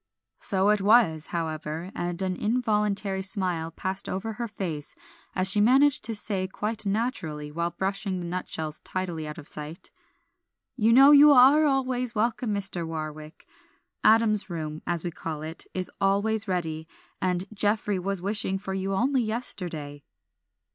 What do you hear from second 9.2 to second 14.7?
out of sight "You know you are always welcome, Mr. Warwick. 'Adam's